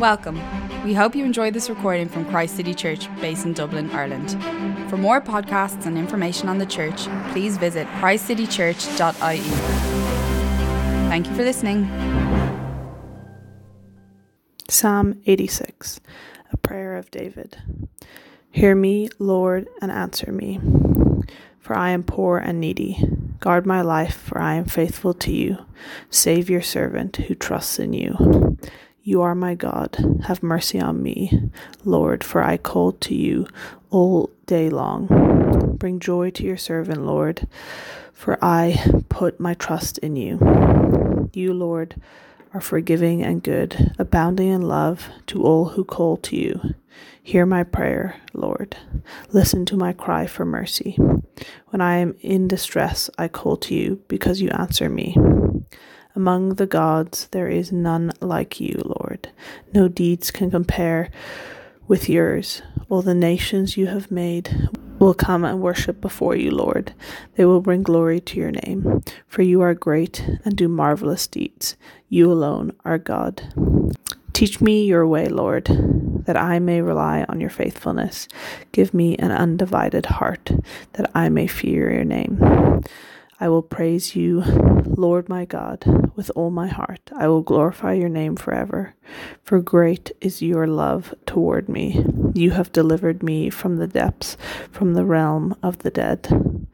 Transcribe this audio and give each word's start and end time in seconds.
Welcome. 0.00 0.40
We 0.82 0.94
hope 0.94 1.14
you 1.14 1.26
enjoyed 1.26 1.52
this 1.52 1.68
recording 1.68 2.08
from 2.08 2.24
Christ 2.24 2.56
City 2.56 2.72
Church, 2.72 3.14
based 3.20 3.44
in 3.44 3.52
Dublin, 3.52 3.90
Ireland. 3.90 4.30
For 4.88 4.96
more 4.96 5.20
podcasts 5.20 5.84
and 5.84 5.98
information 5.98 6.48
on 6.48 6.56
the 6.56 6.64
church, 6.64 7.02
please 7.32 7.58
visit 7.58 7.86
christcitychurch.ie. 7.98 9.40
Thank 11.10 11.26
you 11.26 11.34
for 11.34 11.42
listening. 11.42 11.84
Psalm 14.70 15.20
86, 15.26 16.00
a 16.50 16.56
prayer 16.56 16.96
of 16.96 17.10
David. 17.10 17.58
Hear 18.50 18.74
me, 18.74 19.10
Lord, 19.18 19.68
and 19.82 19.92
answer 19.92 20.32
me, 20.32 20.60
for 21.58 21.76
I 21.76 21.90
am 21.90 22.04
poor 22.04 22.38
and 22.38 22.58
needy. 22.58 23.04
Guard 23.40 23.66
my 23.66 23.82
life, 23.82 24.14
for 24.14 24.40
I 24.40 24.54
am 24.54 24.64
faithful 24.64 25.12
to 25.12 25.30
you. 25.30 25.58
Save 26.08 26.48
your 26.48 26.62
servant 26.62 27.16
who 27.16 27.34
trusts 27.34 27.78
in 27.78 27.92
you. 27.92 28.56
You 29.02 29.22
are 29.22 29.34
my 29.34 29.54
God. 29.54 29.96
Have 30.26 30.42
mercy 30.42 30.78
on 30.78 31.02
me, 31.02 31.50
Lord, 31.84 32.22
for 32.22 32.42
I 32.42 32.58
call 32.58 32.92
to 32.92 33.14
you 33.14 33.46
all 33.88 34.30
day 34.44 34.68
long. 34.68 35.76
Bring 35.78 36.00
joy 36.00 36.30
to 36.32 36.44
your 36.44 36.58
servant, 36.58 37.06
Lord, 37.06 37.48
for 38.12 38.38
I 38.42 39.02
put 39.08 39.40
my 39.40 39.54
trust 39.54 39.96
in 39.98 40.16
you. 40.16 41.30
You, 41.32 41.54
Lord, 41.54 41.98
are 42.52 42.60
forgiving 42.60 43.22
and 43.22 43.42
good, 43.42 43.94
abounding 43.98 44.48
in 44.48 44.62
love 44.62 45.08
to 45.28 45.44
all 45.44 45.70
who 45.70 45.84
call 45.84 46.18
to 46.18 46.36
you. 46.36 46.74
Hear 47.22 47.46
my 47.46 47.64
prayer, 47.64 48.16
Lord. 48.34 48.76
Listen 49.30 49.64
to 49.66 49.76
my 49.76 49.94
cry 49.94 50.26
for 50.26 50.44
mercy. 50.44 50.98
When 51.68 51.80
I 51.80 51.96
am 51.96 52.16
in 52.20 52.48
distress, 52.48 53.08
I 53.16 53.28
call 53.28 53.56
to 53.58 53.74
you 53.74 54.02
because 54.08 54.42
you 54.42 54.50
answer 54.50 54.90
me. 54.90 55.16
Among 56.16 56.54
the 56.54 56.66
gods, 56.66 57.28
there 57.30 57.48
is 57.48 57.70
none 57.70 58.12
like 58.20 58.60
you, 58.60 58.80
Lord. 58.84 59.28
No 59.72 59.88
deeds 59.88 60.30
can 60.30 60.50
compare 60.50 61.10
with 61.86 62.08
yours. 62.08 62.62
All 62.88 63.02
the 63.02 63.14
nations 63.14 63.76
you 63.76 63.86
have 63.86 64.10
made 64.10 64.68
will 64.98 65.14
come 65.14 65.44
and 65.44 65.60
worship 65.60 66.00
before 66.00 66.36
you, 66.36 66.50
Lord. 66.50 66.92
They 67.36 67.44
will 67.44 67.60
bring 67.60 67.82
glory 67.82 68.20
to 68.20 68.38
your 68.38 68.50
name, 68.50 69.02
for 69.26 69.42
you 69.42 69.60
are 69.60 69.74
great 69.74 70.28
and 70.44 70.56
do 70.56 70.68
marvelous 70.68 71.26
deeds. 71.26 71.76
You 72.08 72.30
alone 72.30 72.72
are 72.84 72.98
God. 72.98 73.42
Teach 74.32 74.60
me 74.60 74.84
your 74.84 75.06
way, 75.06 75.28
Lord, 75.28 75.66
that 76.26 76.36
I 76.36 76.58
may 76.58 76.82
rely 76.82 77.24
on 77.28 77.40
your 77.40 77.50
faithfulness. 77.50 78.28
Give 78.72 78.92
me 78.92 79.16
an 79.16 79.30
undivided 79.30 80.06
heart, 80.06 80.50
that 80.94 81.10
I 81.14 81.28
may 81.28 81.46
fear 81.46 81.92
your 81.92 82.04
name. 82.04 82.82
I 83.42 83.48
will 83.48 83.62
praise 83.62 84.14
you, 84.14 84.42
Lord 84.84 85.30
my 85.30 85.46
God, 85.46 86.12
with 86.14 86.30
all 86.36 86.50
my 86.50 86.68
heart. 86.68 87.10
I 87.16 87.26
will 87.26 87.40
glorify 87.40 87.94
your 87.94 88.10
name 88.10 88.36
forever. 88.36 88.94
For 89.42 89.62
great 89.62 90.12
is 90.20 90.42
your 90.42 90.66
love 90.66 91.14
toward 91.24 91.66
me. 91.66 92.04
You 92.34 92.50
have 92.50 92.70
delivered 92.70 93.22
me 93.22 93.48
from 93.48 93.76
the 93.76 93.86
depths, 93.86 94.36
from 94.70 94.92
the 94.92 95.06
realm 95.06 95.56
of 95.62 95.78
the 95.78 95.90
dead. 95.90 96.66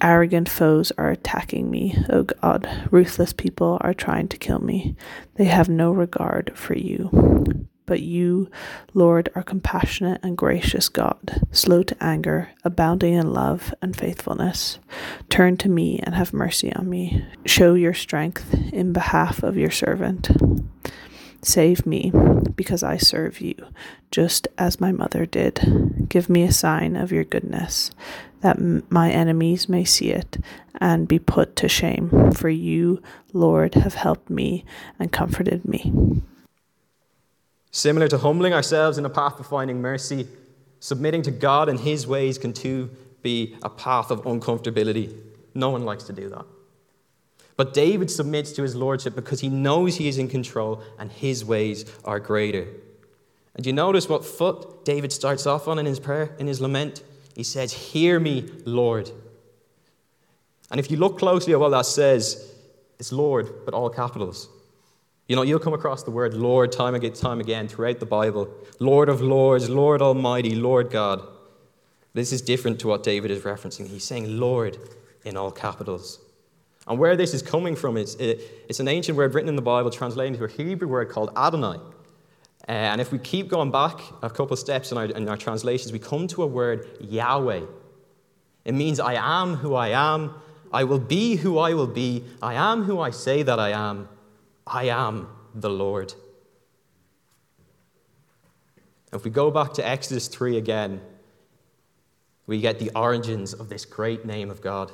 Arrogant 0.00 0.48
foes 0.48 0.92
are 0.96 1.10
attacking 1.10 1.70
me, 1.70 1.98
O 2.08 2.22
God. 2.22 2.88
Ruthless 2.92 3.32
people 3.32 3.78
are 3.80 3.94
trying 3.94 4.28
to 4.28 4.38
kill 4.38 4.60
me. 4.60 4.94
They 5.34 5.46
have 5.46 5.68
no 5.68 5.90
regard 5.90 6.52
for 6.54 6.74
you. 6.74 7.66
But 7.86 8.02
you, 8.02 8.50
Lord, 8.94 9.30
are 9.34 9.42
compassionate 9.42 10.20
and 10.24 10.36
gracious 10.36 10.88
God, 10.88 11.40
slow 11.52 11.82
to 11.84 11.96
anger, 12.02 12.50
abounding 12.64 13.14
in 13.14 13.32
love 13.32 13.72
and 13.80 13.96
faithfulness. 13.96 14.78
Turn 15.30 15.56
to 15.58 15.68
me 15.68 16.00
and 16.02 16.14
have 16.14 16.32
mercy 16.32 16.72
on 16.74 16.90
me. 16.90 17.24
Show 17.46 17.74
your 17.74 17.94
strength 17.94 18.52
in 18.72 18.92
behalf 18.92 19.42
of 19.42 19.56
your 19.56 19.70
servant. 19.70 20.30
Save 21.42 21.86
me, 21.86 22.12
because 22.56 22.82
I 22.82 22.96
serve 22.96 23.40
you, 23.40 23.54
just 24.10 24.48
as 24.58 24.80
my 24.80 24.90
mother 24.90 25.26
did. 25.26 26.08
Give 26.08 26.28
me 26.28 26.42
a 26.42 26.50
sign 26.52 26.96
of 26.96 27.12
your 27.12 27.22
goodness, 27.22 27.92
that 28.40 28.56
m- 28.56 28.82
my 28.90 29.10
enemies 29.12 29.68
may 29.68 29.84
see 29.84 30.10
it 30.10 30.38
and 30.80 31.06
be 31.06 31.20
put 31.20 31.54
to 31.56 31.68
shame. 31.68 32.32
For 32.32 32.48
you, 32.48 33.00
Lord, 33.32 33.74
have 33.74 33.94
helped 33.94 34.28
me 34.28 34.64
and 34.98 35.12
comforted 35.12 35.64
me. 35.64 35.92
Similar 37.76 38.08
to 38.08 38.16
humbling 38.16 38.54
ourselves 38.54 38.96
in 38.96 39.04
a 39.04 39.10
path 39.10 39.38
of 39.38 39.46
finding 39.48 39.82
mercy, 39.82 40.26
submitting 40.80 41.20
to 41.20 41.30
God 41.30 41.68
and 41.68 41.78
His 41.78 42.06
ways 42.06 42.38
can 42.38 42.54
too 42.54 42.88
be 43.20 43.54
a 43.62 43.68
path 43.68 44.10
of 44.10 44.22
uncomfortability. 44.22 45.14
No 45.54 45.68
one 45.68 45.84
likes 45.84 46.04
to 46.04 46.14
do 46.14 46.30
that. 46.30 46.46
But 47.54 47.74
David 47.74 48.10
submits 48.10 48.52
to 48.52 48.62
his 48.62 48.74
lordship 48.74 49.14
because 49.14 49.40
he 49.40 49.50
knows 49.50 49.96
he 49.96 50.08
is 50.08 50.16
in 50.16 50.26
control 50.26 50.82
and 50.98 51.12
his 51.12 51.44
ways 51.44 51.84
are 52.02 52.18
greater. 52.18 52.66
And 53.54 53.66
you 53.66 53.74
notice 53.74 54.08
what 54.08 54.24
foot 54.24 54.86
David 54.86 55.12
starts 55.12 55.46
off 55.46 55.68
on 55.68 55.78
in 55.78 55.84
his 55.84 56.00
prayer, 56.00 56.34
in 56.38 56.46
his 56.46 56.62
lament? 56.62 57.02
He 57.34 57.42
says, 57.42 57.74
Hear 57.74 58.18
me, 58.18 58.48
Lord. 58.64 59.10
And 60.70 60.80
if 60.80 60.90
you 60.90 60.96
look 60.96 61.18
closely 61.18 61.52
at 61.52 61.60
what 61.60 61.72
that 61.72 61.84
says, 61.84 62.54
it's 62.98 63.12
Lord, 63.12 63.50
but 63.66 63.74
all 63.74 63.90
capitals. 63.90 64.48
You 65.28 65.34
know, 65.34 65.42
you'll 65.42 65.58
come 65.58 65.74
across 65.74 66.04
the 66.04 66.12
word 66.12 66.34
Lord 66.34 66.70
time 66.70 66.94
and 66.94 67.14
time 67.14 67.40
again 67.40 67.66
throughout 67.66 67.98
the 67.98 68.06
Bible. 68.06 68.48
Lord 68.78 69.08
of 69.08 69.20
Lords, 69.20 69.68
Lord 69.68 70.00
Almighty, 70.00 70.54
Lord 70.54 70.90
God. 70.90 71.20
This 72.14 72.32
is 72.32 72.40
different 72.40 72.78
to 72.80 72.88
what 72.88 73.02
David 73.02 73.30
is 73.30 73.42
referencing. 73.42 73.88
He's 73.88 74.04
saying 74.04 74.38
Lord 74.38 74.78
in 75.24 75.36
all 75.36 75.50
capitals. 75.50 76.20
And 76.86 76.98
where 76.98 77.16
this 77.16 77.34
is 77.34 77.42
coming 77.42 77.74
from, 77.74 77.96
it's, 77.96 78.14
it's 78.14 78.78
an 78.78 78.86
ancient 78.86 79.18
word 79.18 79.34
written 79.34 79.48
in 79.48 79.56
the 79.56 79.62
Bible 79.62 79.90
translated 79.90 80.34
into 80.34 80.44
a 80.44 80.48
Hebrew 80.48 80.86
word 80.86 81.10
called 81.10 81.30
Adonai. 81.36 81.80
Uh, 82.68 82.72
and 82.72 83.00
if 83.00 83.10
we 83.10 83.18
keep 83.18 83.48
going 83.48 83.72
back 83.72 84.00
a 84.22 84.30
couple 84.30 84.56
steps 84.56 84.92
in 84.92 84.98
our, 84.98 85.06
in 85.06 85.28
our 85.28 85.36
translations, 85.36 85.92
we 85.92 85.98
come 85.98 86.28
to 86.28 86.44
a 86.44 86.46
word 86.46 86.86
Yahweh. 87.00 87.62
It 88.64 88.74
means 88.74 89.00
I 89.00 89.14
am 89.14 89.54
who 89.54 89.74
I 89.74 89.88
am, 89.88 90.34
I 90.72 90.84
will 90.84 90.98
be 90.98 91.36
who 91.36 91.58
I 91.58 91.74
will 91.74 91.86
be, 91.86 92.24
I 92.40 92.54
am 92.54 92.84
who 92.84 93.00
I 93.00 93.10
say 93.10 93.42
that 93.42 93.58
I 93.58 93.70
am. 93.70 94.08
I 94.66 94.84
am 94.84 95.28
the 95.54 95.70
Lord. 95.70 96.12
If 99.12 99.24
we 99.24 99.30
go 99.30 99.50
back 99.50 99.72
to 99.74 99.86
Exodus 99.86 100.28
3 100.28 100.58
again, 100.58 101.00
we 102.46 102.60
get 102.60 102.78
the 102.78 102.90
origins 102.94 103.54
of 103.54 103.68
this 103.68 103.84
great 103.84 104.24
name 104.24 104.50
of 104.50 104.60
God. 104.60 104.92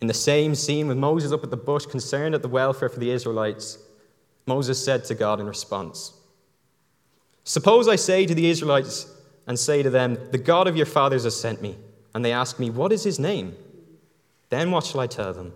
In 0.00 0.06
the 0.06 0.14
same 0.14 0.54
scene 0.54 0.88
with 0.88 0.98
Moses 0.98 1.32
up 1.32 1.42
at 1.42 1.50
the 1.50 1.56
bush, 1.56 1.86
concerned 1.86 2.34
at 2.34 2.42
the 2.42 2.48
welfare 2.48 2.88
for 2.88 3.00
the 3.00 3.10
Israelites, 3.10 3.78
Moses 4.46 4.82
said 4.82 5.04
to 5.04 5.14
God 5.14 5.40
in 5.40 5.46
response 5.46 6.12
Suppose 7.44 7.88
I 7.88 7.96
say 7.96 8.26
to 8.26 8.34
the 8.34 8.50
Israelites 8.50 9.12
and 9.46 9.58
say 9.58 9.82
to 9.82 9.90
them, 9.90 10.18
The 10.32 10.38
God 10.38 10.66
of 10.66 10.76
your 10.76 10.86
fathers 10.86 11.24
has 11.24 11.38
sent 11.38 11.62
me, 11.62 11.76
and 12.14 12.24
they 12.24 12.32
ask 12.32 12.58
me, 12.58 12.70
What 12.70 12.92
is 12.92 13.04
his 13.04 13.18
name? 13.18 13.56
Then 14.48 14.70
what 14.70 14.84
shall 14.84 15.00
I 15.00 15.06
tell 15.06 15.32
them? 15.32 15.52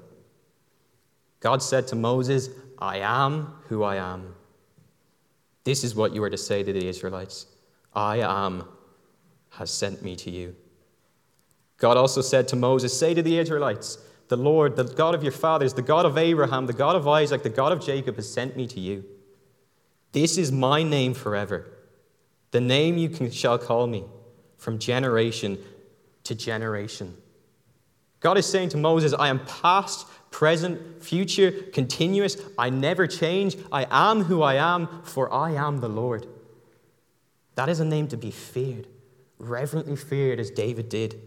God 1.40 1.62
said 1.62 1.88
to 1.88 1.96
Moses, 1.96 2.50
I 2.78 2.98
am 2.98 3.54
who 3.68 3.82
I 3.82 3.96
am. 3.96 4.34
This 5.64 5.84
is 5.84 5.94
what 5.94 6.14
you 6.14 6.22
are 6.22 6.30
to 6.30 6.38
say 6.38 6.62
to 6.62 6.72
the 6.72 6.86
Israelites 6.86 7.46
I 7.92 8.18
am 8.18 8.64
has 9.50 9.70
sent 9.70 10.02
me 10.02 10.14
to 10.16 10.30
you. 10.30 10.54
God 11.78 11.96
also 11.96 12.20
said 12.20 12.46
to 12.48 12.56
Moses, 12.56 12.96
Say 12.96 13.14
to 13.14 13.22
the 13.22 13.38
Israelites, 13.38 13.98
The 14.28 14.36
Lord, 14.36 14.76
the 14.76 14.84
God 14.84 15.14
of 15.14 15.22
your 15.22 15.32
fathers, 15.32 15.74
the 15.74 15.82
God 15.82 16.06
of 16.06 16.16
Abraham, 16.16 16.66
the 16.66 16.72
God 16.72 16.94
of 16.94 17.08
Isaac, 17.08 17.42
the 17.42 17.48
God 17.48 17.72
of 17.72 17.84
Jacob 17.84 18.16
has 18.16 18.32
sent 18.32 18.56
me 18.56 18.66
to 18.68 18.78
you. 18.78 19.04
This 20.12 20.38
is 20.38 20.52
my 20.52 20.82
name 20.82 21.14
forever, 21.14 21.66
the 22.50 22.60
name 22.60 22.98
you 22.98 23.08
can, 23.08 23.30
shall 23.30 23.58
call 23.58 23.86
me 23.86 24.04
from 24.58 24.78
generation 24.78 25.58
to 26.24 26.34
generation. 26.34 27.16
God 28.20 28.36
is 28.36 28.44
saying 28.44 28.68
to 28.70 28.76
Moses, 28.76 29.14
I 29.14 29.28
am 29.28 29.44
past, 29.46 30.06
present, 30.30 31.02
future, 31.02 31.50
continuous. 31.50 32.36
I 32.58 32.70
never 32.70 33.06
change. 33.06 33.56
I 33.70 33.86
am 33.90 34.24
who 34.24 34.42
I 34.42 34.54
am, 34.54 35.02
for 35.02 35.32
I 35.32 35.52
am 35.52 35.80
the 35.80 35.88
Lord. 35.88 36.26
That 37.56 37.68
is 37.68 37.80
a 37.80 37.84
name 37.84 38.08
to 38.08 38.16
be 38.16 38.30
feared, 38.30 38.86
reverently 39.38 39.96
feared 39.96 40.40
as 40.40 40.50
David 40.50 40.88
did. 40.88 41.20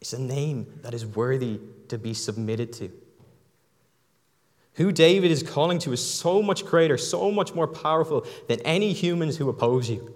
It's 0.00 0.12
a 0.12 0.20
name 0.20 0.80
that 0.82 0.94
is 0.94 1.04
worthy 1.04 1.60
to 1.88 1.98
be 1.98 2.14
submitted 2.14 2.72
to. 2.74 2.90
Who 4.74 4.92
David 4.92 5.30
is 5.30 5.42
calling 5.42 5.78
to 5.80 5.92
is 5.92 6.04
so 6.04 6.42
much 6.42 6.64
greater, 6.66 6.98
so 6.98 7.30
much 7.30 7.54
more 7.54 7.66
powerful 7.66 8.26
than 8.46 8.60
any 8.60 8.92
humans 8.92 9.36
who 9.36 9.48
oppose 9.48 9.88
you. 9.88 10.14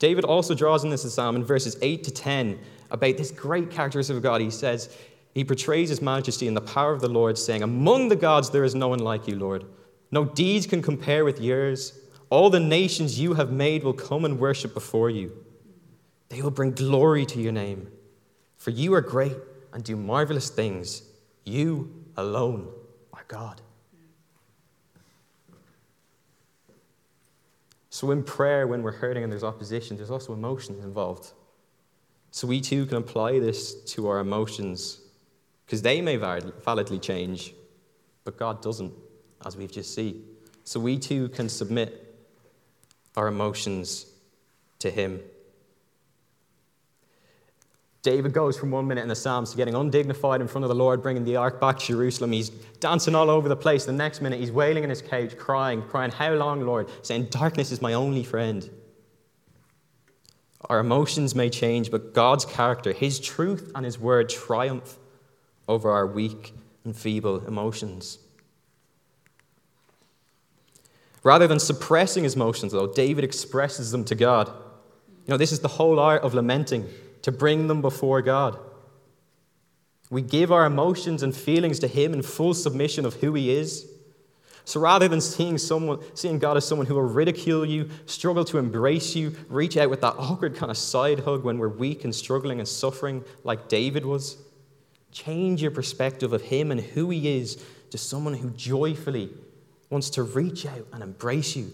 David 0.00 0.24
also 0.24 0.54
draws 0.54 0.82
in 0.82 0.90
this 0.90 1.14
psalm 1.14 1.36
in 1.36 1.44
verses 1.44 1.76
8 1.80 2.02
to 2.04 2.10
10 2.10 2.58
about 2.90 3.16
this 3.16 3.30
great 3.30 3.70
characteristic 3.70 4.16
of 4.16 4.22
God. 4.22 4.40
He 4.40 4.50
says, 4.50 4.94
he 5.34 5.44
portrays 5.44 5.88
his 5.88 6.00
majesty 6.00 6.46
and 6.46 6.56
the 6.56 6.60
power 6.60 6.92
of 6.92 7.00
the 7.00 7.08
Lord, 7.08 7.36
saying, 7.36 7.62
Among 7.62 8.08
the 8.08 8.16
gods 8.16 8.50
there 8.50 8.62
is 8.62 8.74
no 8.74 8.88
one 8.88 9.00
like 9.00 9.26
you, 9.26 9.36
Lord. 9.36 9.64
No 10.12 10.24
deeds 10.24 10.64
can 10.66 10.80
compare 10.80 11.24
with 11.24 11.40
yours. 11.40 11.98
All 12.30 12.50
the 12.50 12.60
nations 12.60 13.18
you 13.18 13.34
have 13.34 13.50
made 13.50 13.82
will 13.82 13.92
come 13.92 14.24
and 14.24 14.38
worship 14.38 14.72
before 14.72 15.10
you. 15.10 15.32
They 16.28 16.40
will 16.40 16.52
bring 16.52 16.70
glory 16.70 17.26
to 17.26 17.40
your 17.40 17.52
name. 17.52 17.88
For 18.58 18.70
you 18.70 18.94
are 18.94 19.00
great 19.00 19.36
and 19.72 19.82
do 19.82 19.96
marvelous 19.96 20.50
things. 20.50 21.02
You 21.44 21.92
alone 22.16 22.68
are 23.12 23.24
God. 23.26 23.60
So, 27.90 28.10
in 28.12 28.22
prayer, 28.22 28.66
when 28.66 28.82
we're 28.82 28.92
hurting 28.92 29.22
and 29.22 29.30
there's 29.30 29.44
opposition, 29.44 29.96
there's 29.96 30.10
also 30.10 30.32
emotions 30.32 30.82
involved. 30.84 31.32
So, 32.30 32.46
we 32.48 32.60
too 32.60 32.86
can 32.86 32.98
apply 32.98 33.38
this 33.38 33.74
to 33.92 34.08
our 34.08 34.18
emotions 34.18 35.00
because 35.64 35.82
they 35.82 36.00
may 36.00 36.16
validly 36.16 36.98
change, 36.98 37.54
but 38.24 38.36
God 38.36 38.62
doesn't, 38.62 38.92
as 39.44 39.56
we've 39.56 39.72
just 39.72 39.94
seen. 39.94 40.24
So, 40.64 40.80
we 40.80 40.98
too 40.98 41.28
can 41.28 41.48
submit 41.48 42.00
our 43.16 43.28
emotions 43.28 44.06
to 44.78 44.90
Him. 44.90 45.20
David 48.02 48.34
goes 48.34 48.58
from 48.58 48.70
one 48.70 48.86
minute 48.86 49.00
in 49.00 49.08
the 49.08 49.16
Psalms 49.16 49.50
to 49.50 49.56
getting 49.56 49.74
undignified 49.74 50.42
in 50.42 50.48
front 50.48 50.64
of 50.64 50.68
the 50.68 50.74
Lord, 50.74 51.02
bringing 51.02 51.24
the 51.24 51.36
ark 51.36 51.58
back 51.58 51.78
to 51.78 51.86
Jerusalem. 51.86 52.32
He's 52.32 52.50
dancing 52.78 53.14
all 53.14 53.30
over 53.30 53.48
the 53.48 53.56
place. 53.56 53.86
The 53.86 53.92
next 53.92 54.20
minute, 54.20 54.40
he's 54.40 54.52
wailing 54.52 54.84
in 54.84 54.90
his 54.90 55.00
cage, 55.00 55.38
crying, 55.38 55.80
crying, 55.82 56.10
How 56.10 56.34
long, 56.34 56.60
Lord? 56.60 56.90
Saying, 57.00 57.28
Darkness 57.30 57.72
is 57.72 57.80
my 57.80 57.94
only 57.94 58.22
friend. 58.22 58.68
Our 60.68 60.80
emotions 60.80 61.34
may 61.34 61.48
change, 61.50 61.90
but 61.90 62.12
God's 62.14 62.44
character, 62.44 62.92
His 62.92 63.20
truth, 63.20 63.72
and 63.74 63.84
His 63.84 63.98
word 63.98 64.28
triumph 64.28 64.98
over 65.68 65.90
our 65.90 66.06
weak 66.06 66.54
and 66.84 66.96
feeble 66.96 67.46
emotions. 67.46 68.18
Rather 71.22 71.46
than 71.46 71.58
suppressing 71.58 72.24
his 72.24 72.36
emotions, 72.36 72.72
though, 72.72 72.86
David 72.86 73.24
expresses 73.24 73.90
them 73.90 74.04
to 74.04 74.14
God. 74.14 74.48
You 74.48 75.30
know, 75.30 75.36
this 75.38 75.52
is 75.52 75.60
the 75.60 75.68
whole 75.68 75.98
art 75.98 76.22
of 76.22 76.34
lamenting 76.34 76.86
to 77.22 77.32
bring 77.32 77.66
them 77.66 77.80
before 77.80 78.20
God. 78.20 78.58
We 80.10 80.20
give 80.20 80.52
our 80.52 80.66
emotions 80.66 81.22
and 81.22 81.34
feelings 81.34 81.78
to 81.80 81.88
Him 81.88 82.12
in 82.12 82.22
full 82.22 82.52
submission 82.52 83.06
of 83.06 83.14
who 83.14 83.32
He 83.34 83.50
is. 83.50 83.90
So 84.66 84.80
rather 84.80 85.08
than 85.08 85.20
seeing, 85.20 85.58
someone, 85.58 86.00
seeing 86.14 86.38
God 86.38 86.56
as 86.56 86.66
someone 86.66 86.86
who 86.86 86.94
will 86.94 87.02
ridicule 87.02 87.64
you, 87.66 87.90
struggle 88.06 88.44
to 88.46 88.58
embrace 88.58 89.14
you, 89.14 89.34
reach 89.48 89.76
out 89.76 89.90
with 89.90 90.00
that 90.02 90.14
awkward 90.18 90.56
kind 90.56 90.70
of 90.70 90.78
side 90.78 91.20
hug 91.20 91.44
when 91.44 91.58
we're 91.58 91.68
weak 91.68 92.04
and 92.04 92.14
struggling 92.14 92.60
and 92.60 92.68
suffering 92.68 93.24
like 93.42 93.68
David 93.68 94.06
was, 94.06 94.36
change 95.14 95.62
your 95.62 95.70
perspective 95.70 96.34
of 96.34 96.42
Him 96.42 96.70
and 96.70 96.80
who 96.80 97.08
He 97.08 97.38
is 97.38 97.64
to 97.90 97.96
someone 97.96 98.34
who 98.34 98.50
joyfully 98.50 99.30
wants 99.88 100.10
to 100.10 100.22
reach 100.22 100.66
out 100.66 100.86
and 100.92 101.02
embrace 101.02 101.56
you. 101.56 101.72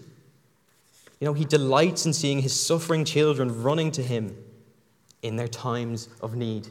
You 1.19 1.25
know, 1.25 1.33
He 1.33 1.43
delights 1.43 2.05
in 2.05 2.13
seeing 2.13 2.41
His 2.41 2.57
suffering 2.57 3.03
children 3.03 3.63
running 3.63 3.91
to 3.91 4.03
Him 4.03 4.37
in 5.21 5.35
their 5.35 5.47
times 5.47 6.09
of 6.21 6.35
need. 6.35 6.67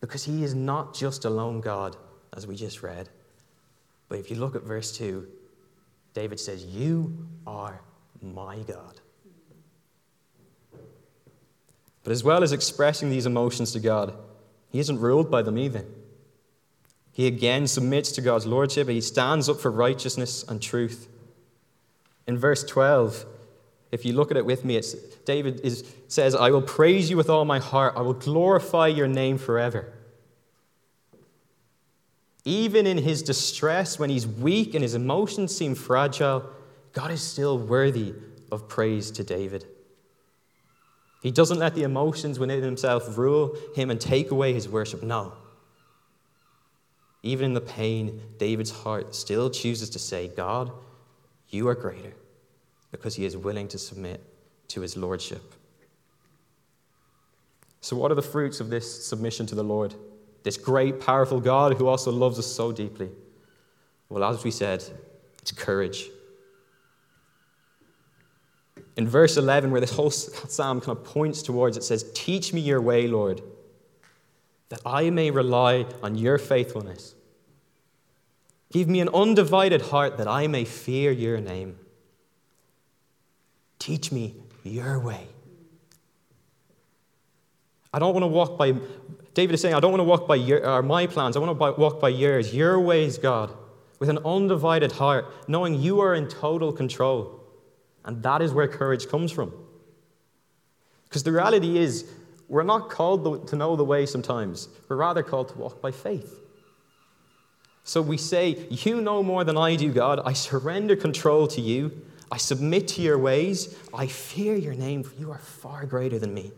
Because 0.00 0.24
he 0.24 0.44
is 0.44 0.54
not 0.54 0.94
just 0.94 1.24
a 1.24 1.30
lone 1.30 1.60
God, 1.60 1.96
as 2.36 2.46
we 2.46 2.56
just 2.56 2.82
read. 2.82 3.08
But 4.08 4.18
if 4.18 4.30
you 4.30 4.36
look 4.36 4.54
at 4.54 4.62
verse 4.62 4.96
2, 4.96 5.26
David 6.14 6.38
says, 6.38 6.64
You 6.64 7.26
are 7.46 7.80
my 8.22 8.58
God. 8.60 9.00
But 12.04 12.12
as 12.12 12.22
well 12.22 12.42
as 12.42 12.52
expressing 12.52 13.10
these 13.10 13.26
emotions 13.26 13.72
to 13.72 13.80
God, 13.80 14.14
he 14.70 14.78
isn't 14.78 15.00
ruled 15.00 15.30
by 15.30 15.42
them 15.42 15.58
either. 15.58 15.84
He 17.12 17.26
again 17.26 17.66
submits 17.66 18.12
to 18.12 18.20
God's 18.20 18.46
lordship. 18.46 18.88
He 18.88 19.00
stands 19.00 19.48
up 19.48 19.58
for 19.58 19.70
righteousness 19.70 20.44
and 20.46 20.60
truth. 20.60 21.08
In 22.26 22.36
verse 22.36 22.62
12, 22.64 23.24
if 23.92 24.04
you 24.04 24.12
look 24.12 24.30
at 24.30 24.36
it 24.36 24.44
with 24.44 24.64
me, 24.64 24.76
it's, 24.76 24.92
David 25.24 25.60
is, 25.60 25.90
says, 26.08 26.34
I 26.34 26.50
will 26.50 26.62
praise 26.62 27.08
you 27.08 27.16
with 27.16 27.30
all 27.30 27.44
my 27.44 27.58
heart. 27.58 27.94
I 27.96 28.02
will 28.02 28.14
glorify 28.14 28.88
your 28.88 29.08
name 29.08 29.38
forever. 29.38 29.92
Even 32.44 32.86
in 32.86 32.98
his 32.98 33.22
distress, 33.22 33.98
when 33.98 34.10
he's 34.10 34.26
weak 34.26 34.74
and 34.74 34.82
his 34.82 34.94
emotions 34.94 35.56
seem 35.56 35.74
fragile, 35.74 36.44
God 36.92 37.10
is 37.10 37.22
still 37.22 37.58
worthy 37.58 38.14
of 38.52 38.68
praise 38.68 39.10
to 39.12 39.24
David. 39.24 39.64
He 41.22 41.30
doesn't 41.30 41.58
let 41.58 41.74
the 41.74 41.82
emotions 41.82 42.38
within 42.38 42.62
himself 42.62 43.16
rule 43.16 43.56
him 43.74 43.90
and 43.90 44.00
take 44.00 44.30
away 44.30 44.52
his 44.52 44.68
worship. 44.68 45.02
No. 45.02 45.32
Even 47.22 47.46
in 47.46 47.54
the 47.54 47.60
pain, 47.60 48.20
David's 48.38 48.70
heart 48.70 49.14
still 49.14 49.50
chooses 49.50 49.90
to 49.90 49.98
say, 49.98 50.28
God, 50.28 50.70
you 51.48 51.68
are 51.68 51.74
greater 51.74 52.14
because 52.90 53.16
he 53.16 53.24
is 53.24 53.36
willing 53.36 53.68
to 53.68 53.78
submit 53.78 54.22
to 54.68 54.80
his 54.80 54.96
lordship. 54.96 55.54
So, 57.80 57.96
what 57.96 58.10
are 58.10 58.16
the 58.16 58.22
fruits 58.22 58.60
of 58.60 58.68
this 58.68 59.06
submission 59.06 59.46
to 59.46 59.54
the 59.54 59.64
Lord? 59.64 59.94
This 60.42 60.56
great, 60.56 61.00
powerful 61.00 61.40
God 61.40 61.74
who 61.74 61.86
also 61.86 62.10
loves 62.10 62.38
us 62.38 62.46
so 62.46 62.72
deeply? 62.72 63.10
Well, 64.08 64.24
as 64.24 64.44
we 64.44 64.50
said, 64.50 64.84
it's 65.40 65.52
courage. 65.52 66.08
In 68.96 69.06
verse 69.06 69.36
11, 69.36 69.70
where 69.70 69.80
this 69.80 69.92
whole 69.92 70.10
psalm 70.10 70.80
kind 70.80 70.96
of 70.96 71.04
points 71.04 71.42
towards, 71.42 71.76
it 71.76 71.84
says, 71.84 72.10
Teach 72.14 72.52
me 72.52 72.60
your 72.60 72.80
way, 72.80 73.06
Lord, 73.06 73.42
that 74.70 74.80
I 74.84 75.10
may 75.10 75.30
rely 75.30 75.86
on 76.02 76.16
your 76.16 76.38
faithfulness. 76.38 77.14
Give 78.72 78.88
me 78.88 79.00
an 79.00 79.08
undivided 79.10 79.82
heart 79.82 80.16
that 80.18 80.26
I 80.26 80.46
may 80.46 80.64
fear 80.64 81.12
your 81.12 81.40
name. 81.40 81.78
Teach 83.78 84.10
me 84.10 84.34
your 84.64 84.98
way. 84.98 85.28
I 87.92 87.98
don't 87.98 88.12
want 88.12 88.24
to 88.24 88.28
walk 88.28 88.58
by, 88.58 88.74
David 89.34 89.54
is 89.54 89.60
saying, 89.60 89.74
I 89.74 89.80
don't 89.80 89.92
want 89.92 90.00
to 90.00 90.04
walk 90.04 90.26
by 90.26 90.34
your, 90.34 90.82
my 90.82 91.06
plans. 91.06 91.36
I 91.36 91.40
want 91.40 91.58
to 91.58 91.80
walk 91.80 92.00
by 92.00 92.08
yours, 92.08 92.54
your 92.54 92.80
ways, 92.80 93.16
God, 93.16 93.54
with 93.98 94.08
an 94.08 94.18
undivided 94.24 94.92
heart, 94.92 95.32
knowing 95.48 95.80
you 95.80 96.00
are 96.00 96.14
in 96.14 96.28
total 96.28 96.72
control. 96.72 97.45
And 98.06 98.22
that 98.22 98.40
is 98.40 98.54
where 98.54 98.68
courage 98.68 99.08
comes 99.08 99.32
from. 99.32 99.52
Because 101.04 101.24
the 101.24 101.32
reality 101.32 101.76
is, 101.78 102.08
we're 102.48 102.62
not 102.62 102.88
called 102.88 103.48
to 103.48 103.56
know 103.56 103.74
the 103.76 103.84
way 103.84 104.06
sometimes, 104.06 104.68
we're 104.88 104.96
rather 104.96 105.22
called 105.22 105.48
to 105.48 105.58
walk 105.58 105.82
by 105.82 105.90
faith. 105.90 106.40
So 107.82 108.00
we 108.02 108.16
say, 108.16 108.66
You 108.70 109.00
know 109.00 109.22
more 109.22 109.44
than 109.44 109.56
I 109.56 109.76
do, 109.76 109.92
God. 109.92 110.20
I 110.24 110.32
surrender 110.32 110.96
control 110.96 111.46
to 111.48 111.60
you. 111.60 111.92
I 112.30 112.36
submit 112.36 112.88
to 112.88 113.02
your 113.02 113.18
ways. 113.18 113.76
I 113.94 114.06
fear 114.06 114.56
your 114.56 114.74
name, 114.74 115.02
for 115.02 115.14
you 115.16 115.30
are 115.30 115.38
far 115.38 115.86
greater 115.86 116.18
than 116.18 116.34
me. 116.34 116.52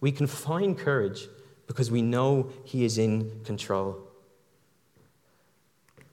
We 0.00 0.12
can 0.12 0.26
find 0.26 0.76
courage 0.76 1.26
because 1.66 1.90
we 1.90 2.02
know 2.02 2.50
He 2.64 2.84
is 2.84 2.98
in 2.98 3.40
control. 3.44 4.07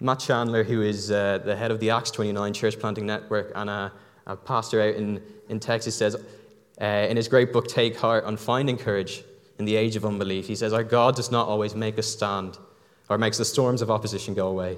Matt 0.06 0.20
Chandler, 0.20 0.64
who 0.64 0.82
is 0.82 1.12
uh, 1.12 1.40
the 1.40 1.56
head 1.56 1.72
of 1.72 1.80
the 1.80 1.90
Acts 1.90 2.12
29 2.12 2.54
Church 2.54 2.80
Planting 2.80 3.06
Network 3.06 3.52
and 3.56 3.70
a, 3.70 3.92
a 4.26 4.36
pastor 4.36 4.82
out 4.82 4.96
in, 4.96 5.22
in 5.50 5.60
Texas, 5.60 5.98
says 5.98 6.16
uh, 6.80 6.86
in 6.86 7.18
his 7.18 7.28
great 7.28 7.52
book, 7.52 7.68
Take 7.68 7.98
Heart, 7.98 8.24
on 8.24 8.38
finding 8.38 8.78
courage 8.78 9.24
in 9.60 9.66
the 9.66 9.76
age 9.76 9.96
of 9.96 10.06
unbelief, 10.06 10.48
he 10.48 10.56
says, 10.56 10.74
Our 10.74 10.84
God 10.84 11.16
does 11.16 11.32
not 11.32 11.48
always 11.48 11.76
make 11.76 12.00
us 12.00 12.08
stand 12.08 12.58
or 13.10 13.18
makes 13.18 13.38
the 13.38 13.46
storms 13.46 13.82
of 13.82 13.92
opposition 13.92 14.34
go 14.34 14.48
away 14.48 14.78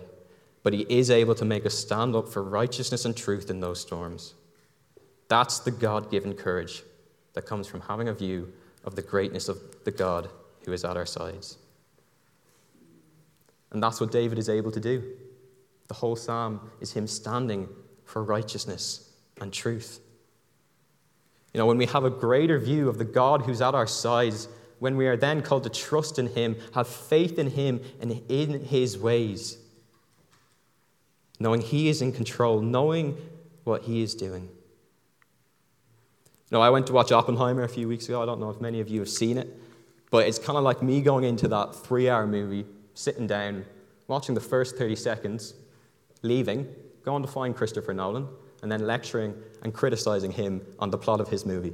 but 0.67 0.73
he 0.73 0.85
is 0.89 1.09
able 1.09 1.33
to 1.33 1.45
make 1.45 1.65
us 1.65 1.73
stand 1.73 2.13
up 2.13 2.27
for 2.27 2.43
righteousness 2.43 3.05
and 3.05 3.15
truth 3.15 3.49
in 3.49 3.61
those 3.61 3.79
storms. 3.79 4.33
That's 5.29 5.59
the 5.59 5.71
God 5.71 6.11
given 6.11 6.33
courage 6.33 6.83
that 7.35 7.45
comes 7.45 7.67
from 7.67 7.79
having 7.79 8.09
a 8.09 8.13
view 8.13 8.51
of 8.83 8.93
the 8.93 9.01
greatness 9.01 9.47
of 9.47 9.59
the 9.85 9.91
God 9.91 10.29
who 10.65 10.73
is 10.73 10.83
at 10.83 10.97
our 10.97 11.05
sides. 11.05 11.57
And 13.71 13.83
that's 13.83 13.99
what 13.99 14.11
David 14.11 14.37
is 14.39 14.49
able 14.49 14.71
to 14.71 14.79
do. 14.79 15.03
The 15.87 15.93
whole 15.93 16.15
psalm 16.15 16.69
is 16.81 16.93
him 16.93 17.07
standing 17.07 17.67
for 18.05 18.23
righteousness 18.23 19.13
and 19.39 19.51
truth. 19.51 19.99
You 21.53 21.59
know, 21.59 21.65
when 21.65 21.77
we 21.77 21.85
have 21.87 22.03
a 22.03 22.09
greater 22.09 22.59
view 22.59 22.89
of 22.89 22.97
the 22.97 23.05
God 23.05 23.41
who's 23.41 23.61
at 23.61 23.73
our 23.73 23.87
sides, 23.87 24.47
when 24.79 24.95
we 24.95 25.07
are 25.07 25.17
then 25.17 25.41
called 25.41 25.63
to 25.63 25.69
trust 25.69 26.19
in 26.19 26.27
him, 26.27 26.55
have 26.73 26.87
faith 26.87 27.39
in 27.39 27.49
him 27.49 27.81
and 27.99 28.21
in 28.29 28.63
his 28.63 28.97
ways, 28.97 29.57
knowing 31.39 31.61
He 31.61 31.89
is 31.89 32.01
in 32.01 32.11
control, 32.11 32.61
knowing 32.61 33.17
what 33.63 33.83
He 33.83 34.01
is 34.01 34.15
doing. 34.15 34.43
You 34.43 34.49
know, 36.51 36.61
I 36.61 36.69
went 36.69 36.87
to 36.87 36.93
watch 36.93 37.11
Oppenheimer 37.11 37.63
a 37.63 37.69
few 37.69 37.87
weeks 37.87 38.05
ago. 38.05 38.21
I 38.21 38.25
don't 38.25 38.39
know 38.39 38.49
if 38.49 38.61
many 38.61 38.79
of 38.79 38.87
you 38.87 38.99
have 38.99 39.09
seen 39.09 39.37
it, 39.37 39.49
but 40.09 40.27
it's 40.27 40.39
kind 40.39 40.57
of 40.57 40.63
like 40.63 40.81
me 40.81 41.01
going 41.01 41.23
into 41.23 41.47
that 41.49 41.75
three 41.75 42.09
hour 42.09 42.25
movie, 42.25 42.65
sitting 42.97 43.27
down, 43.27 43.63
watching 44.07 44.33
the 44.33 44.41
first 44.41 44.75
30 44.75 44.95
seconds, 44.95 45.53
leaving, 46.23 46.67
going 47.03 47.21
to 47.21 47.27
find 47.27 47.55
Christopher 47.55 47.93
Nolan, 47.93 48.27
and 48.63 48.71
then 48.71 48.87
lecturing 48.87 49.35
and 49.61 49.73
criticizing 49.73 50.31
him 50.31 50.61
on 50.79 50.89
the 50.89 50.97
plot 50.97 51.21
of 51.21 51.29
his 51.29 51.45
movie. 51.45 51.73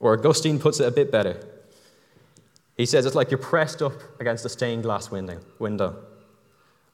Or 0.00 0.14
Augustine 0.14 0.58
puts 0.58 0.80
it 0.80 0.88
a 0.88 0.90
bit 0.90 1.12
better. 1.12 1.46
He 2.76 2.86
says 2.86 3.06
it's 3.06 3.14
like 3.14 3.30
you're 3.30 3.38
pressed 3.38 3.82
up 3.82 3.92
against 4.18 4.44
a 4.44 4.48
stained 4.48 4.82
glass 4.82 5.12
window. 5.12 5.38
window. 5.60 6.02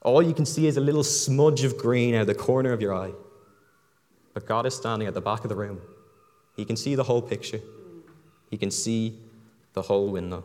All 0.03 0.21
you 0.21 0.35
can 0.35 0.45
see 0.45 0.67
is 0.67 0.77
a 0.77 0.81
little 0.81 1.03
smudge 1.03 1.63
of 1.63 1.75
green 1.75 2.13
out 2.13 2.21
of 2.21 2.27
the 2.27 2.35
corner 2.35 2.71
of 2.71 2.81
your 2.81 2.93
eye. 2.93 3.13
But 4.35 4.45
God 4.45 4.67
is 4.67 4.75
standing 4.75 5.07
at 5.07 5.15
the 5.15 5.21
back 5.21 5.43
of 5.43 5.49
the 5.49 5.55
room. 5.55 5.81
He 6.55 6.65
can 6.65 6.77
see 6.77 6.93
the 6.93 7.03
whole 7.03 7.21
picture, 7.21 7.61
He 8.51 8.57
can 8.57 8.69
see 8.69 9.17
the 9.73 9.81
whole 9.81 10.09
window. 10.11 10.43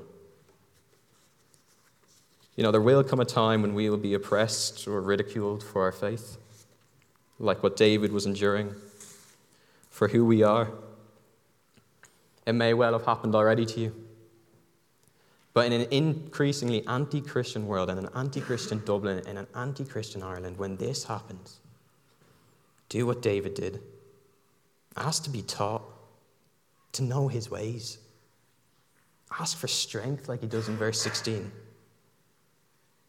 You 2.57 2.63
know, 2.63 2.71
there 2.71 2.81
will 2.81 3.03
come 3.03 3.21
a 3.21 3.25
time 3.25 3.63
when 3.63 3.75
we 3.75 3.91
will 3.91 3.97
be 3.97 4.15
oppressed 4.15 4.87
or 4.87 5.01
ridiculed 5.01 5.63
for 5.63 5.83
our 5.83 5.93
faith. 5.93 6.39
like 7.41 7.65
what 7.65 7.77
David 7.77 8.13
was 8.13 8.27
enduring, 8.27 8.73
for 9.91 10.07
who 10.07 10.25
we 10.25 10.45
are. 10.45 10.71
It 12.47 12.53
may 12.53 12.75
well 12.75 12.93
have 12.93 13.05
happened 13.07 13.35
already 13.35 13.67
to 13.67 13.81
you. 13.81 14.05
But 15.53 15.67
in 15.67 15.73
an 15.73 15.89
increasingly 15.91 16.87
anti 16.87 17.21
Christian 17.21 17.67
world, 17.67 17.91
in 17.91 17.99
an 17.99 18.09
anti 18.15 18.41
Christian 18.41 18.83
Dublin, 18.85 19.27
in 19.27 19.37
an 19.37 19.49
anti 19.55 19.85
Christian 19.85 20.23
Ireland, 20.23 20.59
when 20.59 20.77
this 20.77 21.05
happens, 21.05 21.59
do 22.89 23.05
what 23.05 23.21
David 23.21 23.55
did. 23.55 23.81
Ask 24.97 25.25
to 25.25 25.31
be 25.31 25.43
taught, 25.43 25.83
to 26.93 27.03
know 27.03 27.27
his 27.27 27.51
ways. 27.51 27.99
Ask 29.41 29.59
for 29.59 29.67
strength, 29.67 30.29
like 30.29 30.41
he 30.41 30.47
does 30.47 30.69
in 30.69 30.77
verse 30.77 31.01
16. 31.01 31.51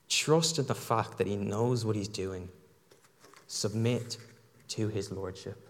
Trust 0.10 0.60
in 0.60 0.66
the 0.68 0.76
fact 0.76 1.18
that 1.18 1.28
he 1.28 1.36
knows 1.36 1.86
what 1.86 1.96
he's 1.96 2.08
doing. 2.08 2.50
Submit 3.48 4.18
to 4.70 4.88
his 4.88 5.12
lordship. 5.12 5.68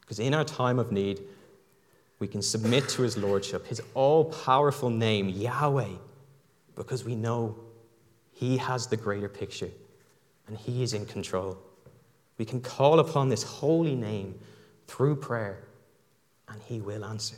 Because 0.00 0.18
in 0.18 0.34
our 0.34 0.44
time 0.44 0.78
of 0.78 0.92
need, 0.92 1.20
we 2.18 2.28
can 2.28 2.42
submit 2.42 2.88
to 2.90 3.02
his 3.02 3.16
lordship, 3.16 3.66
his 3.66 3.82
all 3.94 4.26
powerful 4.26 4.88
name, 4.88 5.28
Yahweh, 5.28 5.96
because 6.74 7.04
we 7.04 7.14
know 7.14 7.56
he 8.32 8.56
has 8.56 8.86
the 8.86 8.96
greater 8.96 9.28
picture 9.28 9.70
and 10.46 10.56
he 10.56 10.82
is 10.82 10.92
in 10.92 11.06
control. 11.06 11.58
We 12.38 12.44
can 12.44 12.60
call 12.60 13.00
upon 13.00 13.28
this 13.28 13.42
holy 13.42 13.94
name 13.94 14.38
through 14.86 15.16
prayer 15.16 15.64
and 16.48 16.60
he 16.62 16.80
will 16.80 17.04
answer. 17.04 17.36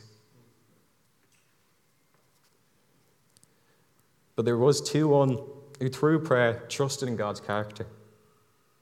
But 4.39 4.45
there 4.45 4.57
was 4.57 4.79
two 4.79 5.09
one 5.09 5.37
who, 5.81 5.89
through 5.89 6.19
prayer, 6.19 6.63
trusted 6.69 7.09
in 7.09 7.17
God's 7.17 7.41
character, 7.41 7.85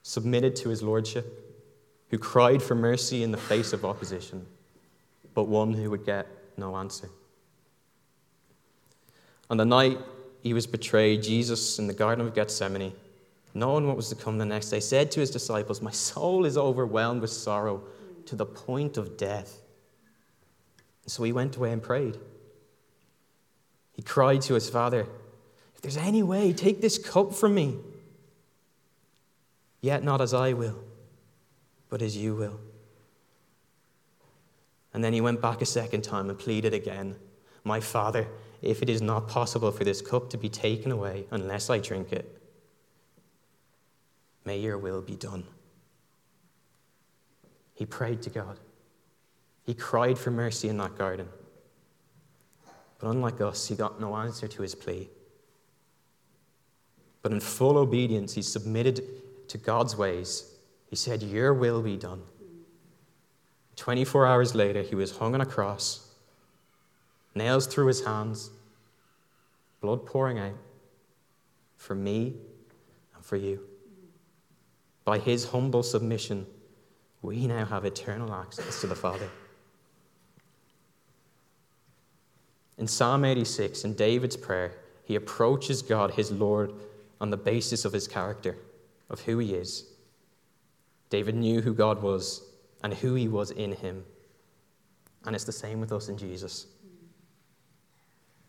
submitted 0.04 0.56
to 0.58 0.70
his 0.70 0.84
lordship, 0.84 1.26
who 2.12 2.20
cried 2.20 2.62
for 2.62 2.76
mercy 2.76 3.24
in 3.24 3.32
the 3.32 3.40
face 3.40 3.74
of 3.74 3.84
opposition, 3.84 4.46
but 5.34 5.46
one 5.46 5.74
who 5.74 5.90
would 5.90 6.06
get 6.06 6.28
no 6.58 6.78
answer. 6.78 7.10
On 9.50 9.58
the 9.58 9.66
night 9.66 9.98
he 10.44 10.54
was 10.54 10.68
betrayed, 10.68 11.24
Jesus 11.24 11.80
in 11.80 11.88
the 11.88 11.94
Garden 11.96 12.28
of 12.28 12.36
Gethsemane, 12.36 12.94
knowing 13.56 13.88
what 13.88 13.98
was 13.98 14.10
to 14.10 14.16
come 14.16 14.38
the 14.38 14.46
next 14.46 14.70
day, 14.70 14.80
said 14.80 15.10
to 15.14 15.22
his 15.22 15.32
disciples, 15.32 15.82
My 15.82 15.90
soul 15.90 16.46
is 16.46 16.56
overwhelmed 16.56 17.22
with 17.22 17.32
sorrow 17.32 17.82
to 18.28 18.36
the 18.36 18.46
point 18.46 18.96
of 18.96 19.18
death. 19.18 19.60
So 21.08 21.24
he 21.24 21.32
went 21.32 21.56
away 21.56 21.72
and 21.72 21.82
prayed. 21.82 22.20
He 23.94 24.04
cried 24.04 24.42
to 24.42 24.54
his 24.54 24.70
Father, 24.70 25.08
if 25.78 25.82
there's 25.84 25.98
any 25.98 26.24
way, 26.24 26.54
take 26.54 26.82
this 26.82 26.98
cup 26.98 27.34
from 27.36 27.54
me. 27.54 27.78
Yet 29.80 30.04
not 30.04 30.22
as 30.22 30.34
I 30.34 30.54
will, 30.54 30.84
but 31.88 32.02
as 32.02 32.18
you 32.18 32.36
will. 32.36 32.60
And 34.92 35.04
then 35.04 35.14
he 35.14 35.22
went 35.22 35.40
back 35.40 35.62
a 35.62 35.68
second 35.68 36.04
time 36.04 36.32
and 36.32 36.40
pleaded 36.40 36.74
again 36.74 37.16
My 37.64 37.80
Father, 37.80 38.28
if 38.64 38.82
it 38.82 38.90
is 38.90 39.04
not 39.04 39.28
possible 39.28 39.72
for 39.72 39.84
this 39.84 40.02
cup 40.02 40.32
to 40.32 40.38
be 40.38 40.50
taken 40.50 40.92
away 40.92 41.28
unless 41.30 41.70
I 41.70 41.78
drink 41.78 42.12
it, 42.12 42.42
may 44.46 44.58
your 44.58 44.80
will 44.80 45.04
be 45.04 45.16
done. 45.16 45.44
He 47.76 47.86
prayed 47.86 48.24
to 48.24 48.32
God. 48.32 48.58
He 49.64 49.76
cried 49.76 50.18
for 50.18 50.32
mercy 50.32 50.70
in 50.70 50.78
that 50.78 50.98
garden. 50.98 51.28
But 52.98 53.10
unlike 53.12 53.42
us, 53.42 53.68
he 53.68 53.76
got 53.76 54.02
no 54.02 54.16
answer 54.16 54.48
to 54.48 54.62
his 54.64 54.74
plea. 54.74 55.10
But 57.28 57.34
in 57.34 57.42
full 57.42 57.78
obedience, 57.78 58.36
he 58.36 58.42
submitted 58.42 59.04
to 59.50 59.58
God's 59.58 59.98
ways. 59.98 60.50
He 60.90 60.96
said, 60.96 61.22
Your 61.22 61.54
will 61.54 61.82
be 61.82 61.98
done. 61.98 62.22
24 63.76 64.26
hours 64.26 64.56
later, 64.56 64.82
he 64.82 64.96
was 64.96 65.18
hung 65.18 65.34
on 65.34 65.42
a 65.42 65.46
cross, 65.46 66.10
nails 67.36 67.68
through 67.68 67.88
his 67.88 68.06
hands, 68.06 68.50
blood 69.82 70.06
pouring 70.06 70.40
out 70.40 70.54
for 71.76 71.96
me 71.96 72.36
and 73.14 73.26
for 73.26 73.36
you. 73.36 73.60
By 75.04 75.20
his 75.20 75.50
humble 75.50 75.84
submission, 75.84 76.46
we 77.22 77.46
now 77.46 77.66
have 77.66 77.84
eternal 77.84 78.34
access 78.34 78.80
to 78.80 78.88
the 78.88 78.96
Father. 78.96 79.28
In 82.78 82.88
Psalm 82.88 83.26
86, 83.26 83.84
in 83.84 83.96
David's 83.96 84.38
prayer, 84.38 84.72
he 85.04 85.16
approaches 85.16 85.82
God, 85.82 86.12
his 86.12 86.32
Lord, 86.32 86.72
on 87.20 87.30
the 87.30 87.38
basis 87.38 87.86
of 87.86 87.94
his 87.94 88.08
character, 88.08 88.58
of 89.10 89.22
who 89.22 89.38
he 89.40 89.54
is. 89.54 89.86
David 91.10 91.36
knew 91.36 91.62
who 91.62 91.74
God 91.74 92.02
was 92.02 92.42
and 92.84 92.94
who 92.94 93.16
he 93.16 93.28
was 93.28 93.52
in 93.52 93.72
him. 93.74 94.04
And 95.26 95.36
it's 95.36 95.46
the 95.46 95.52
same 95.52 95.80
with 95.80 95.92
us 95.92 96.10
in 96.10 96.18
Jesus. 96.18 96.68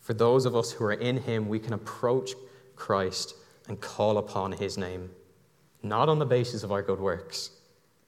For 0.01 0.15
those 0.15 0.47
of 0.47 0.57
us 0.57 0.73
who 0.73 0.85
are 0.85 0.93
in 0.93 1.19
him, 1.19 1.49
we 1.49 1.59
can 1.59 1.73
approach 1.73 2.33
Christ 2.77 3.35
and 3.69 3.81
call 3.81 4.19
upon 4.19 4.53
his 4.53 4.79
name, 4.79 5.11
not 5.83 6.09
on 6.09 6.19
the 6.19 6.27
basis 6.27 6.63
of 6.63 6.73
our 6.73 6.83
good 6.83 7.01
works, 7.01 7.51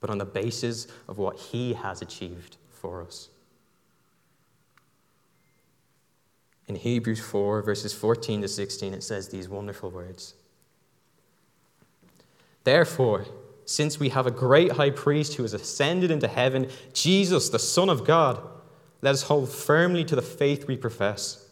but 0.00 0.08
on 0.08 0.18
the 0.18 0.24
basis 0.24 0.86
of 1.08 1.18
what 1.18 1.38
he 1.38 1.74
has 1.74 2.00
achieved 2.00 2.56
for 2.70 3.02
us. 3.02 3.28
In 6.68 6.76
Hebrews 6.76 7.20
4, 7.20 7.62
verses 7.62 7.92
14 7.92 8.42
to 8.42 8.48
16, 8.48 8.94
it 8.94 9.02
says 9.02 9.28
these 9.28 9.48
wonderful 9.48 9.90
words. 9.90 10.34
Therefore, 12.64 13.26
since 13.64 14.00
we 14.00 14.08
have 14.08 14.26
a 14.26 14.32
great 14.32 14.72
high 14.72 14.90
priest 14.90 15.34
who 15.34 15.42
has 15.42 15.54
ascended 15.54 16.10
into 16.10 16.28
heaven, 16.28 16.68
Jesus, 16.92 17.48
the 17.48 17.58
Son 17.58 17.88
of 17.88 18.04
God, 18.04 18.42
let 19.02 19.12
us 19.14 19.22
hold 19.22 19.48
firmly 19.48 20.04
to 20.04 20.16
the 20.16 20.22
faith 20.22 20.66
we 20.66 20.76
profess. 20.76 21.48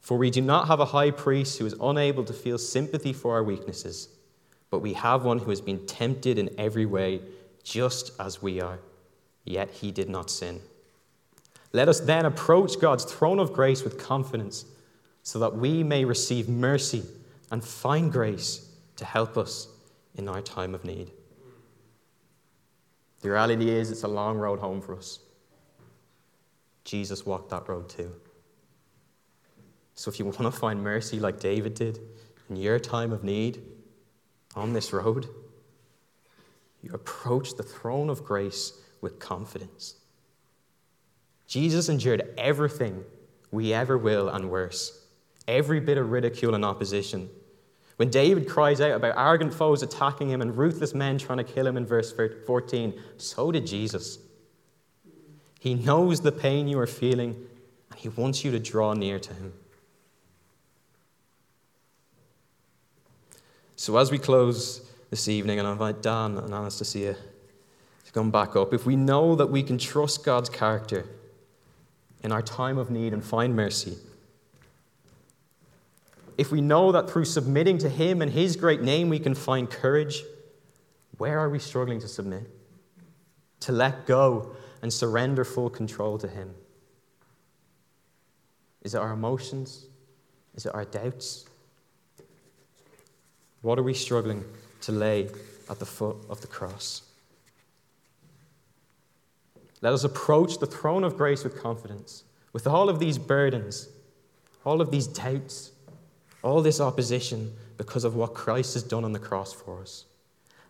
For 0.00 0.16
we 0.16 0.30
do 0.30 0.40
not 0.40 0.68
have 0.68 0.80
a 0.80 0.86
high 0.86 1.10
priest 1.10 1.58
who 1.58 1.66
is 1.66 1.74
unable 1.80 2.24
to 2.24 2.32
feel 2.32 2.58
sympathy 2.58 3.12
for 3.12 3.34
our 3.34 3.42
weaknesses, 3.42 4.08
but 4.70 4.78
we 4.78 4.94
have 4.94 5.24
one 5.24 5.38
who 5.38 5.50
has 5.50 5.60
been 5.60 5.86
tempted 5.86 6.38
in 6.38 6.50
every 6.58 6.86
way, 6.86 7.20
just 7.62 8.12
as 8.18 8.40
we 8.40 8.60
are, 8.60 8.78
yet 9.44 9.70
he 9.70 9.90
did 9.90 10.08
not 10.08 10.30
sin. 10.30 10.60
Let 11.72 11.88
us 11.88 12.00
then 12.00 12.26
approach 12.26 12.80
God's 12.80 13.04
throne 13.04 13.38
of 13.38 13.52
grace 13.52 13.82
with 13.82 13.98
confidence, 13.98 14.64
so 15.22 15.38
that 15.38 15.56
we 15.56 15.82
may 15.82 16.04
receive 16.04 16.48
mercy 16.48 17.02
and 17.50 17.64
find 17.64 18.10
grace 18.10 18.68
to 18.96 19.04
help 19.04 19.36
us 19.36 19.68
in 20.16 20.28
our 20.28 20.40
time 20.40 20.74
of 20.74 20.84
need. 20.84 21.10
The 23.22 23.30
reality 23.30 23.70
is, 23.70 23.90
it's 23.90 24.02
a 24.02 24.08
long 24.08 24.36
road 24.38 24.58
home 24.58 24.80
for 24.80 24.96
us. 24.96 25.20
Jesus 26.84 27.24
walked 27.24 27.50
that 27.50 27.68
road 27.68 27.88
too. 27.88 28.12
So 29.94 30.10
if 30.10 30.18
you 30.18 30.24
want 30.24 30.38
to 30.38 30.50
find 30.50 30.82
mercy 30.82 31.20
like 31.20 31.38
David 31.38 31.74
did 31.74 32.00
in 32.50 32.56
your 32.56 32.78
time 32.78 33.12
of 33.12 33.22
need 33.22 33.62
on 34.56 34.72
this 34.72 34.92
road, 34.92 35.28
you 36.82 36.92
approach 36.92 37.54
the 37.54 37.62
throne 37.62 38.10
of 38.10 38.24
grace 38.24 38.72
with 39.00 39.20
confidence. 39.20 39.94
Jesus 41.46 41.88
endured 41.88 42.34
everything 42.36 43.04
we 43.52 43.72
ever 43.72 43.96
will 43.96 44.28
and 44.28 44.50
worse, 44.50 45.06
every 45.46 45.78
bit 45.78 45.98
of 45.98 46.10
ridicule 46.10 46.54
and 46.54 46.64
opposition 46.64 47.28
when 47.96 48.10
David 48.10 48.48
cries 48.48 48.80
out 48.80 48.92
about 48.92 49.16
arrogant 49.16 49.52
foes 49.52 49.82
attacking 49.82 50.30
him 50.30 50.40
and 50.40 50.56
ruthless 50.56 50.94
men 50.94 51.18
trying 51.18 51.38
to 51.38 51.44
kill 51.44 51.66
him 51.66 51.76
in 51.76 51.86
verse 51.86 52.12
14, 52.12 53.00
so 53.16 53.52
did 53.52 53.66
Jesus. 53.66 54.18
He 55.60 55.74
knows 55.74 56.20
the 56.20 56.32
pain 56.32 56.68
you 56.68 56.78
are 56.78 56.86
feeling 56.86 57.36
and 57.90 58.00
he 58.00 58.08
wants 58.08 58.44
you 58.44 58.50
to 58.50 58.58
draw 58.58 58.94
near 58.94 59.18
to 59.18 59.34
him. 59.34 59.52
So, 63.76 63.96
as 63.96 64.10
we 64.10 64.18
close 64.18 64.88
this 65.10 65.28
evening, 65.28 65.58
and 65.58 65.66
I 65.66 65.72
invite 65.72 66.02
Dan 66.02 66.38
and 66.38 66.54
Anastasia 66.54 67.16
to 68.04 68.12
come 68.12 68.30
back 68.30 68.54
up, 68.54 68.72
if 68.72 68.86
we 68.86 68.96
know 68.96 69.34
that 69.34 69.46
we 69.46 69.62
can 69.62 69.76
trust 69.76 70.24
God's 70.24 70.48
character 70.48 71.04
in 72.22 72.30
our 72.30 72.42
time 72.42 72.78
of 72.78 72.90
need 72.90 73.12
and 73.12 73.24
find 73.24 73.56
mercy, 73.56 73.98
if 76.42 76.50
we 76.50 76.60
know 76.60 76.90
that 76.90 77.08
through 77.08 77.24
submitting 77.24 77.78
to 77.78 77.88
Him 77.88 78.20
and 78.20 78.28
His 78.28 78.56
great 78.56 78.82
name 78.82 79.08
we 79.08 79.20
can 79.20 79.32
find 79.32 79.70
courage, 79.70 80.24
where 81.16 81.38
are 81.38 81.48
we 81.48 81.60
struggling 81.60 82.00
to 82.00 82.08
submit? 82.08 82.50
To 83.60 83.70
let 83.70 84.06
go 84.06 84.56
and 84.82 84.92
surrender 84.92 85.44
full 85.44 85.70
control 85.70 86.18
to 86.18 86.26
Him? 86.26 86.52
Is 88.82 88.96
it 88.96 88.98
our 88.98 89.12
emotions? 89.12 89.86
Is 90.56 90.66
it 90.66 90.74
our 90.74 90.84
doubts? 90.84 91.44
What 93.60 93.78
are 93.78 93.84
we 93.84 93.94
struggling 93.94 94.42
to 94.80 94.90
lay 94.90 95.28
at 95.70 95.78
the 95.78 95.86
foot 95.86 96.16
of 96.28 96.40
the 96.40 96.48
cross? 96.48 97.02
Let 99.80 99.92
us 99.92 100.02
approach 100.02 100.58
the 100.58 100.66
throne 100.66 101.04
of 101.04 101.16
grace 101.16 101.44
with 101.44 101.62
confidence, 101.62 102.24
with 102.52 102.66
all 102.66 102.88
of 102.88 102.98
these 102.98 103.16
burdens, 103.16 103.88
all 104.64 104.80
of 104.80 104.90
these 104.90 105.06
doubts, 105.06 105.70
all 106.42 106.62
this 106.62 106.80
opposition 106.80 107.54
because 107.76 108.04
of 108.04 108.14
what 108.14 108.34
Christ 108.34 108.74
has 108.74 108.82
done 108.82 109.04
on 109.04 109.12
the 109.12 109.18
cross 109.18 109.52
for 109.52 109.80
us. 109.80 110.04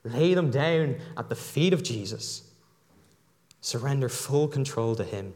Lay 0.05 0.35
them 0.35 0.51
down 0.51 0.97
at 1.17 1.29
the 1.29 1.35
feet 1.35 1.73
of 1.73 1.83
Jesus. 1.83 2.43
Surrender 3.61 4.09
full 4.09 4.49
control 4.49 4.97
to 4.97 5.05
Him. 5.05 5.35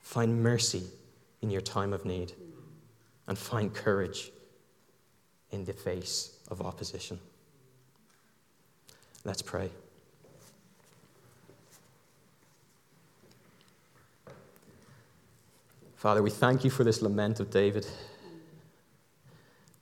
Find 0.00 0.42
mercy 0.42 0.84
in 1.40 1.50
your 1.50 1.60
time 1.60 1.92
of 1.92 2.04
need 2.04 2.32
and 3.26 3.38
find 3.38 3.72
courage 3.72 4.30
in 5.50 5.64
the 5.64 5.72
face 5.72 6.36
of 6.50 6.60
opposition. 6.60 7.18
Let's 9.24 9.42
pray. 9.42 9.70
Father, 15.96 16.22
we 16.22 16.30
thank 16.30 16.64
you 16.64 16.70
for 16.70 16.82
this 16.82 17.02
lament 17.02 17.40
of 17.40 17.50
David. 17.50 17.86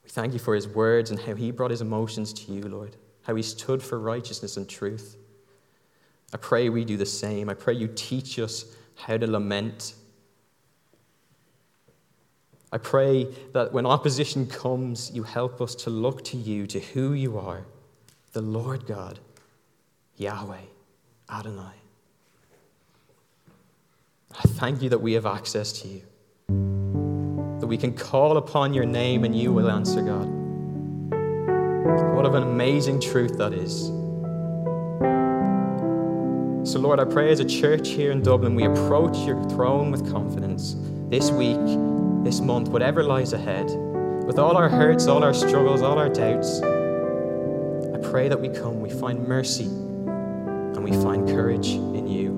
We 0.09 0.13
thank 0.13 0.33
you 0.33 0.39
for 0.39 0.55
his 0.55 0.67
words 0.67 1.11
and 1.11 1.21
how 1.21 1.35
he 1.35 1.51
brought 1.51 1.71
his 1.71 1.83
emotions 1.83 2.33
to 2.33 2.51
you, 2.51 2.63
Lord, 2.63 2.97
how 3.25 3.35
he 3.35 3.43
stood 3.43 3.83
for 3.83 3.99
righteousness 3.99 4.57
and 4.57 4.67
truth. 4.67 5.19
I 6.33 6.39
pray 6.39 6.71
we 6.71 6.87
do 6.87 6.97
the 6.97 7.05
same. 7.05 7.51
I 7.51 7.55
pray 7.55 7.75
you 7.75 7.89
teach 7.95 8.39
us 8.39 8.75
how 8.95 9.19
to 9.19 9.27
lament. 9.27 9.93
I 12.73 12.79
pray 12.79 13.25
that 13.53 13.75
when 13.75 13.85
opposition 13.85 14.47
comes, 14.47 15.11
you 15.11 15.25
help 15.25 15.61
us 15.61 15.75
to 15.75 15.91
look 15.91 16.25
to 16.25 16.39
you, 16.39 16.67
to 16.69 16.81
who 16.81 17.13
you 17.13 17.39
are, 17.39 17.67
the 18.33 18.41
Lord 18.41 18.87
God, 18.87 19.19
Yahweh, 20.17 20.57
Adonai. 21.31 21.75
I 24.33 24.43
thank 24.43 24.81
you 24.81 24.89
that 24.89 25.03
we 25.03 25.13
have 25.13 25.27
access 25.27 25.71
to 25.83 25.89
you, 25.89 26.03
that 27.61 27.67
we 27.67 27.77
can 27.77 27.93
call 27.93 28.37
upon 28.37 28.73
your 28.73 28.85
name 28.85 29.25
and 29.25 29.35
you 29.35 29.53
will 29.53 29.71
answer, 29.71 30.03
God. 30.03 30.29
What 32.15 32.27
an 32.27 32.43
amazing 32.43 33.01
truth 33.01 33.39
that 33.39 33.53
is. 33.53 33.93
So, 36.71 36.79
Lord, 36.79 37.01
I 37.01 37.05
pray 37.05 37.31
as 37.31 37.41
a 37.41 37.45
church 37.45 37.89
here 37.89 38.11
in 38.11 38.23
Dublin, 38.23 38.55
we 38.55 38.65
approach 38.65 39.17
your 39.19 39.43
throne 39.45 39.91
with 39.91 40.11
confidence 40.13 40.77
this 41.09 41.31
week, 41.31 41.57
this 42.25 42.41
month, 42.41 42.69
whatever 42.69 43.03
lies 43.03 43.33
ahead, 43.33 43.71
with 44.27 44.39
all 44.39 44.57
our 44.57 44.69
hurts, 44.69 45.07
all 45.07 45.25
our 45.25 45.33
struggles, 45.33 45.81
all 45.81 45.99
our 45.99 46.11
doubts. 46.11 46.61
I 46.61 48.11
pray 48.11 48.29
that 48.29 48.39
we 48.39 48.51
come, 48.51 48.81
we 48.81 48.91
find 48.91 49.27
mercy, 49.27 49.65
and 49.65 50.85
we 50.85 50.93
find 50.93 51.27
courage 51.27 51.69
in 51.69 52.07
you. 52.07 52.38